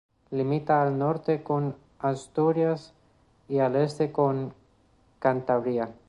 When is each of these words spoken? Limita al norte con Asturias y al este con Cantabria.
Limita 0.31 0.81
al 0.81 0.97
norte 0.97 1.43
con 1.43 1.75
Asturias 1.99 2.91
y 3.47 3.59
al 3.59 3.75
este 3.75 4.11
con 4.11 4.51
Cantabria. 5.19 5.93